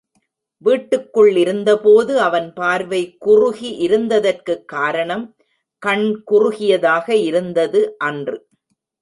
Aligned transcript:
வீட்டுக்குள் 0.57 1.35
இருந்தபோது 1.35 2.19
அவன் 2.19 2.53
பார்வை 2.53 3.17
குறுகி 3.17 3.87
இருந்ததற்குக் 3.87 4.65
காரணம் 4.65 5.25
கண் 5.83 6.23
குறுகியதாக 6.23 7.15
இருந்தது 7.15 7.97
அன்று. 7.99 8.37